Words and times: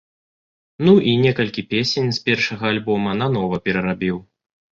Ну, 0.87 0.93
і 1.11 1.13
некалькі 1.25 1.63
песень 1.73 2.09
з 2.19 2.25
першага 2.31 2.63
альбома 2.73 3.11
нанова 3.21 3.61
перарабіў. 3.69 4.17